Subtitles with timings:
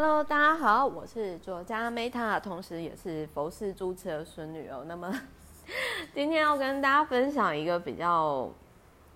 [0.00, 4.84] Hello，大家好，我是作家 Meta，同时也是佛寺主持的孙女哦。
[4.86, 5.12] 那么
[6.14, 8.48] 今天要跟大家分享一个比较，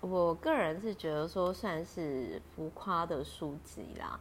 [0.00, 4.18] 我个人是觉得说算是浮夸的书籍啦。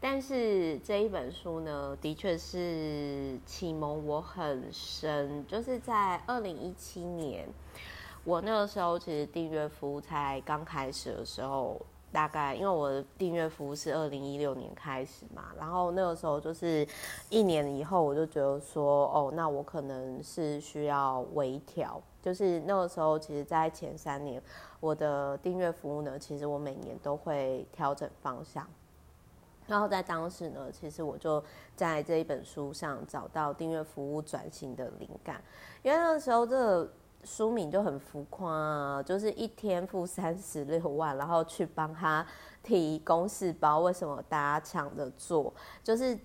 [0.00, 7.48] 但是这一本书呢，的确是启蒙我很深，就是在二零一七年，
[8.22, 11.84] 我那个时候其实订阅服务才刚开始的时候。
[12.14, 16.86] 大概因为我的订阅服务是二零一六年开始嘛，然后那个时候就是
[17.28, 22.00] 一年以后，我就觉得说，哦，那我可能是需要微调。
[22.22, 24.40] 就是那个时候，其实，在前三年，
[24.78, 28.64] 我的订阅服务呢，其实我每年都会调整方向。
[29.66, 31.42] 然后在当时呢，其实我就
[31.74, 35.42] 在这一本书上找到订阅服务转型的灵感，
[35.82, 36.92] 因为那个时候这个。
[37.24, 42.24] 书名就很浮夸啊，就是一天付三十六 万，然后去帮他
[42.62, 45.52] 提公事包，为什么大家抢着做？
[45.82, 46.18] 就是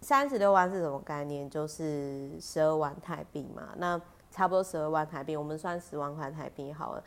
[0.00, 1.48] 三十六万是什么概念？
[1.48, 3.68] 就是十二万台币嘛。
[3.76, 4.00] 那
[4.30, 7.02] 差不多十二万台币，我们算十万块台币好了。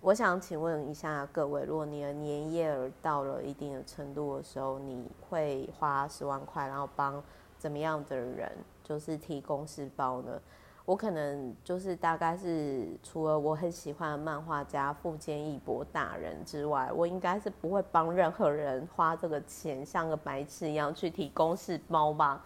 [0.00, 7.22] 我想请问一下各位，如果你的年业额到了一定的程度的时候，你会花十万块，然后帮
[7.56, 10.38] 怎么样的人，就是提公事包呢？
[10.86, 22.44] 我可能就是大概是除了我很喜欢的漫画家富坚义博大人之外，我应该是不会帮任何人花这个钱，像个白痴一样去提公事包吧。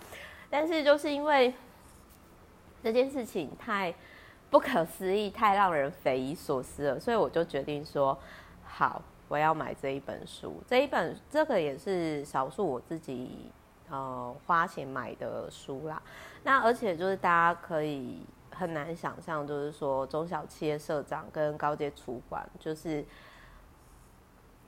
[0.48, 1.53] 但是就是因为
[2.80, 3.92] 这件事情太
[4.48, 8.17] 不可思议，太让人匪夷所思了，所以我就决定说，
[8.64, 10.55] 好，我要买这一本书。
[10.64, 13.50] 这一本这个也是少数我自己
[13.91, 16.03] 呃花钱买的书啦。
[16.44, 23.05] 那而且就是大家可以很难想象，就是说中小企业社长跟高阶主管，就是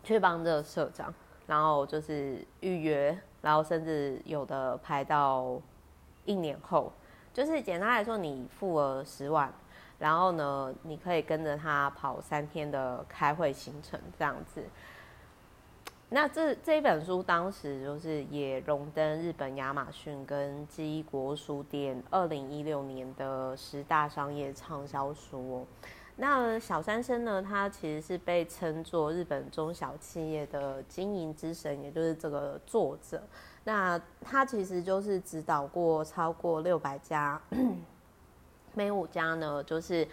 [0.02, 1.12] 去帮这个社长，
[1.46, 5.60] 然后就是预约，然后甚至有的排到
[6.24, 6.92] 一年后，
[7.32, 9.52] 就是简单来说，你付了十万，
[9.98, 14.64] 然后呢，你可以跟着他跑三天的开会行程这样子。
[16.12, 25.66] 那这这一本书当时就是也荣登日本亚马逊跟纪伊国书店二零一六年的十大商业畅销书哦。
[26.16, 33.22] 那小山伸呢，他其实是被称作日本中小企业的经营之神，也就是这个作者。
[33.62, 37.40] 那他其实就是指导过超过六百家，
[38.74, 40.06] 每五家呢就是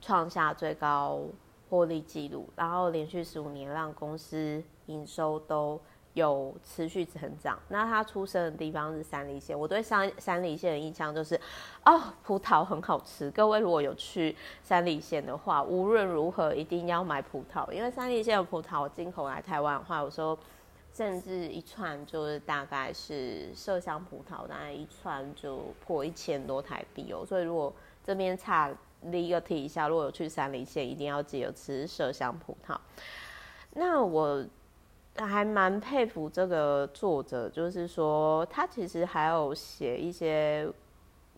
[0.00, 1.22] 创下最高
[1.70, 5.80] 获利记录，然后连续十五年让公司营收都
[6.14, 7.58] 有持续成长。
[7.68, 11.40] 那他出生的地方是山梨县，我对山山梨县的印象就是，
[11.84, 13.30] 哦，葡萄很好吃。
[13.30, 20.38] 各位如果有去山梨县的话，无论如何一定要买葡萄，因为山梨县的葡萄进口来台湾的话，有时候
[20.92, 27.24] 甚至一串就是大概是麝香葡萄，大概一串就破一千多台币哦。
[27.26, 27.72] 所以如果
[28.04, 28.72] 这边差。
[29.12, 32.76] 第一个提一下，如果有去山梨县，一定要记得吃麝香葡萄。
[33.74, 34.44] 那我
[35.18, 40.68] 还蛮佩服这个作者，就是说他其实还有写一些，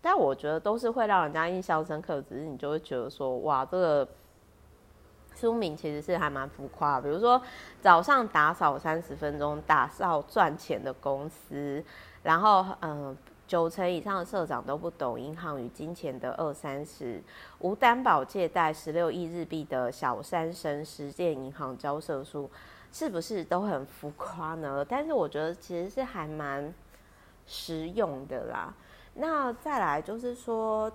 [0.01, 2.21] 但我觉得都是会让人家印象深刻。
[2.21, 4.07] 只是你就会觉得说，哇，这个
[5.35, 6.99] 书名其实是还蛮浮夸。
[6.99, 7.41] 比如说
[7.81, 11.83] 早上打扫三十分钟，打扫赚钱的公司，
[12.23, 13.17] 然后嗯。
[13.49, 17.19] 九成以上的社长都不懂银行与金钱的二三十，
[17.61, 22.47] 无担保借贷十六亿日币的小山伸实践银行交涉书，
[22.91, 24.85] 是不是都很浮夸呢？
[24.87, 26.73] 但是我觉得其实是还蛮
[27.45, 28.73] 实用的啦。
[29.13, 30.91] 那再来就是说，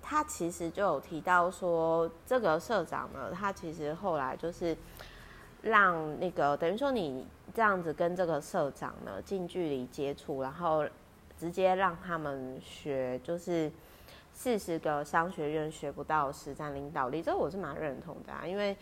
[0.00, 4.76] 他其实就有提到说，这个社长呢，他其实后来就是
[5.62, 10.84] 让那个等于说你这样子跟这个社长呢近距离接触，然后。
[11.38, 13.72] 直接让他们学，就是
[14.34, 18.46] 四十个商学院学不到实战领导力，这我是蛮认同的啊。
[18.46, 18.76] 因为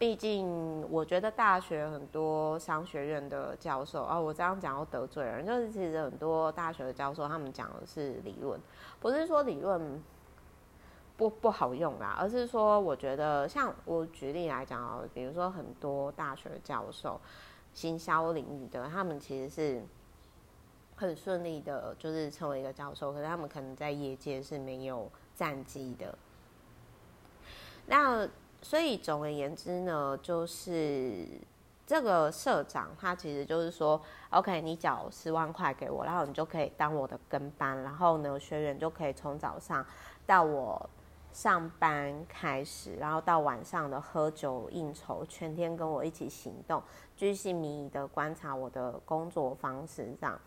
[0.00, 8.58] 毕竟我觉得大学很多商学院的教授啊，我这样讲要得罪人，就是其实很多大学的教授他们讲的是理论，
[8.98, 10.02] 不是说理论
[11.18, 17.20] 不不好用啦，而是说我觉得像我举例来讲哦，比如说很多大学教授，
[17.74, 19.84] 行销领域的，他们其实是。
[20.96, 26.14] 很顺利的，就是成为一个教授，可是他们可能在业界是没有战绩的。
[27.86, 28.28] 那
[28.62, 31.26] 所以总而言之呢，就是
[31.86, 39.84] 这个社长他其实就是说，OK，你缴十万块给我，然后你就可以当我的跟班，然后呢，学员就可以从早上
[40.26, 40.88] 到我
[41.32, 46.82] 上班开始，然后到晚上的喝酒应酬，全天跟我一起行动，
[47.16, 50.38] 居心靡遗的观察我的工作方式，这样。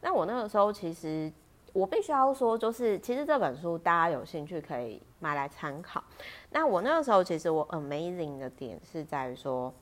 [0.00, 1.32] 那我那个时候其实
[1.72, 6.04] 我必须要说，就是其实这本书大家有兴趣可以买来参考。
[6.50, 9.72] 那我那个时候其实我 amazing 的点是在于说，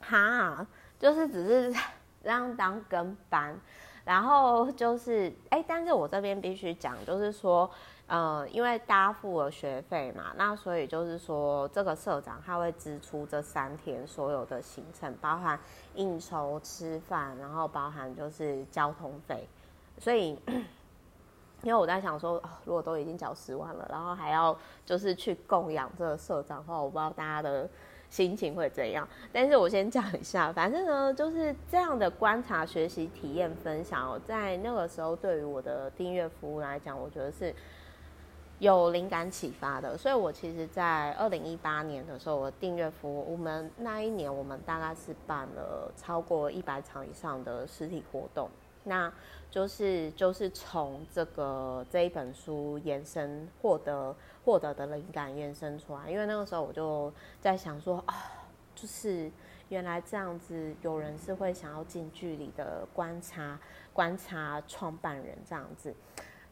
[0.00, 0.66] 哈，
[0.98, 1.78] 就是只是
[2.22, 3.54] 让当跟班，
[4.04, 7.68] 然后就是哎，但是我这边必须讲，就是说。
[8.06, 15.58] 呃，因为大家付了学费嘛，那所以就是说，这个社长他会支出这三天所有的行程，包含
[15.94, 19.48] 应酬、吃饭，然后包含就是交通费。
[19.98, 20.38] 所以，
[21.64, 24.56] 因为我在想说，如果都已经缴十万了，然后还要
[24.86, 27.68] 就是去供养这个社长的话，我不知道大家的
[28.08, 29.08] 心情会怎样。
[29.32, 37.54] 但是我先讲一下，反正呢，就是这样的观察、学习、体验、分享，在那个时候对于我的订阅服务来讲，我觉得是。
[38.60, 48.48] 有灵感启发的，所以我其实，在二零一八年的时候，我订阅服务，我们那一年我们大概是办了超过一百场以上的实体活动，
[48.84, 49.12] 那
[49.50, 54.14] 就是就是从这个这一本书延伸获得
[54.44, 58.14] 获得的灵感延伸出来，因为那个时候我就在想说啊，
[58.74, 59.30] 就是
[59.68, 63.58] 原来这样子有人是会想要近距离的观察
[63.92, 65.94] 观察创办人这样子。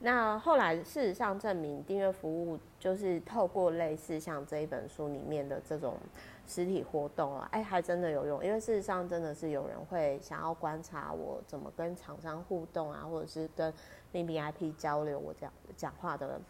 [0.05, 5.97] 那后来，事实上证明，订阅服务就是透过类似像这一本书里面的这种
[6.45, 8.45] 实体活动啊，哎，还真的有用。
[8.45, 13.73] 因为事实上，真的是有人会想要观察我怎么跟厂商互动啊，或者是跟
[14.13, 16.41] VIP 交流我这样讲话的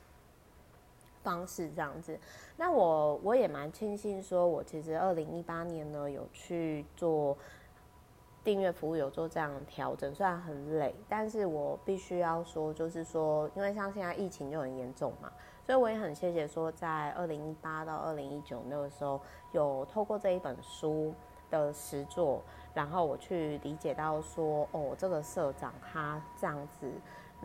[1.22, 2.18] 方式这样子。
[2.56, 7.36] 那我我也蛮庆幸，说我其实二零一八年呢有去做。
[8.44, 15.30] 订阅服务有做这样调整，虽然很累，但是我必须要说，就是说，因为像现在疫情就很严重嘛，
[15.64, 19.20] 所以我也很谢谢说，在二零一八到二零一九那个时候，
[19.52, 21.14] 有透过这一本书
[21.50, 22.42] 的实作，
[22.74, 26.90] 然后我去理解到说，哦，这个社长他这样子。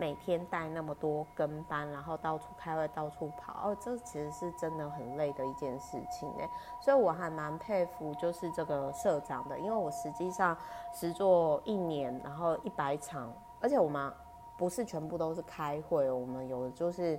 [0.00, 6.48] 每天带那么多跟班，然后到处开会，到处跑，哦，这其实是真的很累的一件事情哎，
[6.80, 10.56] 所以我还蛮佩服就是这个社长的，因为我实际上
[10.94, 14.12] 实做一年，然后一百场，而且我们
[14.56, 17.18] 不是全部都是开会，我们有的就是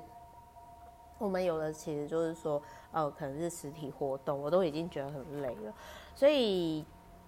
[1.18, 2.62] 我们有的其实就是说，
[2.94, 5.74] 呃，可能是实体活动，我都已经觉得很累了，
[6.16, 6.86] 所以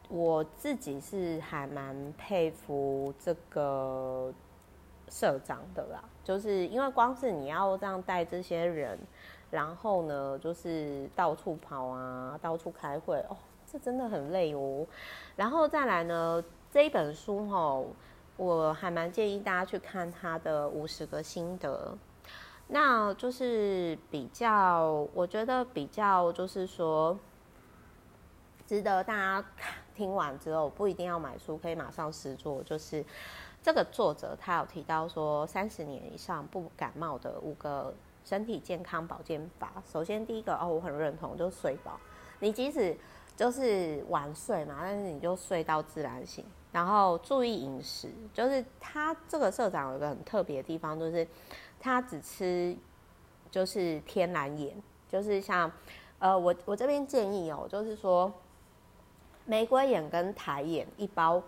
[0.08, 4.34] 我自己是还蛮佩服这个。
[5.12, 8.98] 社长的啦，就是因为光是你要这样带这些人，
[9.50, 13.36] 然后呢，就是到处跑啊，到处开会哦，
[13.70, 14.88] 这真的很累哦。
[15.36, 16.42] 然后再来呢，
[16.72, 17.84] 这一本书哈，
[18.38, 21.98] 我还蛮建议大家去看他的五十个心得，
[22.70, 27.20] 那就是比较，我觉得比较就是说，
[28.66, 29.46] 值得大家
[29.94, 33.04] 听完之后不一定要买书，可以马上实做，就是。
[33.64, 37.94] 这个作者他有提到说，三十年以上不感冒的五个
[38.26, 39.72] 身体健康保健法。
[39.86, 42.00] 首先第一个哦，我很认同，就是睡饱。
[42.40, 42.98] 你即使
[43.36, 46.44] 就是晚睡嘛，但是你就睡到自然醒。
[46.72, 51.28] 然后注意饮食，就是他这个社长有一个很特别的地方，就是
[51.80, 52.76] 他只吃
[53.52, 54.76] 就是天然盐，
[55.08, 55.72] 就是像
[56.18, 58.34] 呃我我这边建议哦，就是说
[59.46, 61.44] 玫瑰盐跟台盐一包。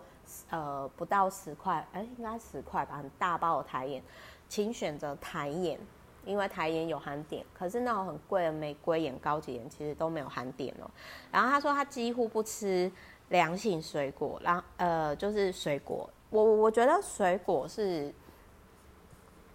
[0.50, 4.02] 呃，不到十块，哎，应该十块吧，很大包的台盐，
[4.48, 5.78] 请选择台盐，
[6.24, 10.90] 因为台盐有含碘，可是那种很贵的玫瑰盐、高级盐其实都没有含碘哦。
[11.30, 12.90] 然后他说他几乎不吃
[13.28, 18.12] 凉性水果，然后呃，就是水果，我我觉得水果是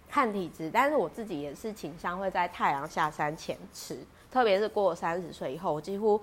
[0.08, 3.98] 看体质，但是我自己也是倾向会在太阳下山前吃，
[4.30, 6.20] 特别是过三十岁以后，我几乎。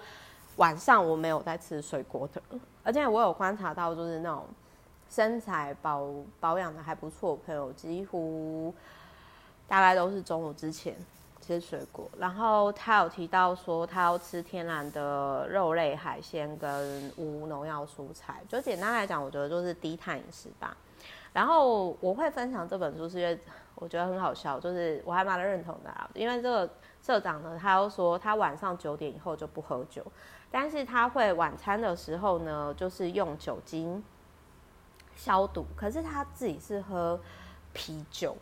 [0.57, 2.41] 晚上我没有在吃水果的，
[2.83, 4.45] 而且我有观察到，就是那种
[5.09, 6.07] 身材保
[6.39, 8.73] 保养的还不错朋友，几乎
[9.67, 10.95] 大概都是中午之前
[11.39, 12.09] 吃水果。
[12.17, 18.41] 然后他有提到说，他要吃天然的肉类、海鲜跟无农药蔬菜。
[18.49, 20.75] 就简单来讲，我觉得就是低碳饮食吧。
[21.34, 23.39] 然后我会分享这本书，是因为
[23.75, 26.10] 我觉得很好笑，就是我还蛮认同的啊。
[26.13, 26.69] 因为这个
[27.01, 30.05] 社长呢，他又说他晚上九点以后就不喝酒。
[30.50, 34.01] 但是他会晚餐的时候呢，就是用酒精
[35.13, 35.65] 消毒。
[35.75, 37.19] 可是他自己是喝
[37.74, 38.36] 啤酒，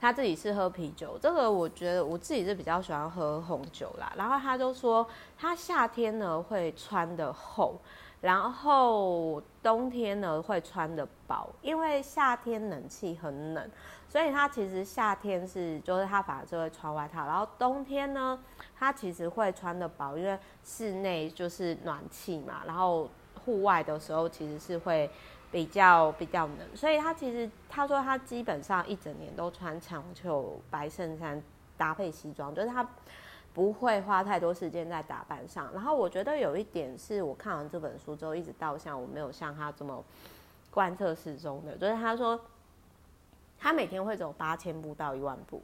[0.00, 1.18] 他自己是喝啤酒。
[1.20, 4.12] 这个我觉得我自己是比较喜欢喝红酒啦。
[4.16, 5.04] 然后他就说，
[5.36, 7.74] 他夏天呢会穿得厚，
[8.20, 13.70] 然后冬天呢会穿得薄，因为夏天冷气很冷，
[14.08, 18.38] 所以他其实夏天是就是他反而就会穿外套，然后冬天呢。
[18.80, 23.10] 他其实会穿得薄，因为室内就是暖气嘛，然后
[23.44, 25.10] 户外的时候其实是会
[25.50, 31.42] 比较比较冷，所以他其实他说他基本上一整年都穿长袖白衬衫
[31.76, 32.88] 搭配西装，就是他
[33.58, 35.68] 不会花太多时间在打扮上。
[35.72, 40.00] 然后我觉得有一点是我看完这本书之后，一直到现在我没有像他这么
[40.70, 42.40] 贯彻始终的，就是他说
[43.58, 45.60] 他每天会走八千步到一万步。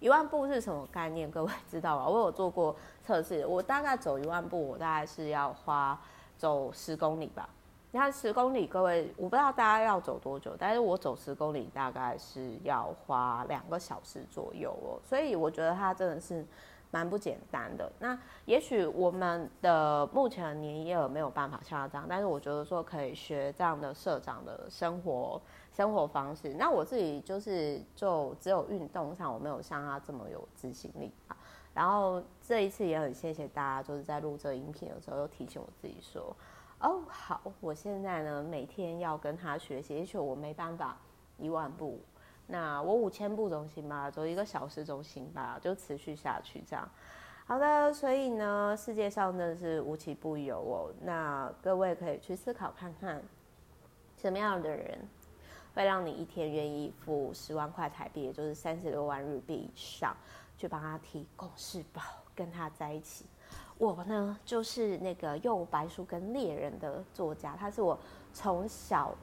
[0.00, 1.30] 一万步是什么概念？
[1.30, 2.08] 各位 知道吧？
[2.08, 2.74] 我有做过
[3.04, 5.96] 测试，我大概走一万步，我大概是要花
[6.36, 7.48] 走十公里吧。
[7.92, 14.98] 你看十公里，各位，我不知道大家要走多久，但是我走十公里大概是要花两个小时左右哦。
[15.08, 16.44] 所以我觉得它真的是
[16.96, 17.92] 蛮不简单的。
[17.98, 25.40] 那也许我们的目前的年夜没有办法像他这样，但是我觉得说可以学这样的社长的生活。
[25.76, 31.36] 生活方式，那我自己就是就只有运动上，我没有像他这么有执行力啊。
[31.74, 36.34] 然后这一次也很谢谢大家，就是在录这音频的时候，又提醒我自己说
[36.80, 39.94] ：“哦，好，我现在呢每天要跟他学习。
[39.94, 40.96] 也许我没办法
[41.36, 42.00] 一万步，
[42.46, 46.88] 那我五千步总行吧，走一个小时总行吧，就持续下去这样。
[47.46, 50.92] 好的，所以呢，世界上真的是无奇不有哦。
[51.02, 53.22] 那各位可以去思考看看，
[54.16, 54.98] 什么样的人。
[55.74, 60.16] 会让你一天愿意付十万块台币，也就是三十六万日币以上，
[60.56, 62.00] 去帮他提供事包，
[62.34, 63.26] 跟他在一起。
[63.76, 67.98] 我呢，就是那个用白书跟猎人的作家，他是我
[68.32, 69.14] 从小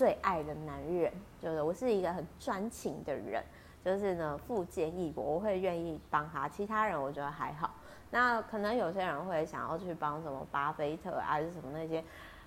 [0.00, 3.44] 最爱的男人，就是我是一个很专情的人，
[3.84, 6.48] 就是呢，富建议我，我会愿意帮他。
[6.48, 7.74] 其他人我觉得还好，
[8.10, 12.02] 那可能有些人会想要去帮什么巴菲特啊，还是什么那些，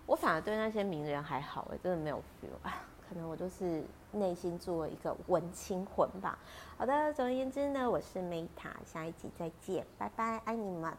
[0.07, 2.73] 我反而对那些名人还好，哎，真的没有 feel 啊。
[3.07, 3.83] 可能我就是
[4.13, 6.35] 内心做了一个文青魂吧。
[6.75, 10.91] 好的，总而言之呢，我是 Meta，下一集再见，拜拜，爱你们。